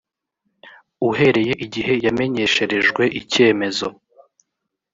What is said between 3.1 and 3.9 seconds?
icyemezo